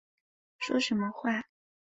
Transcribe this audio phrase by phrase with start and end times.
[0.57, 1.45] 说什么话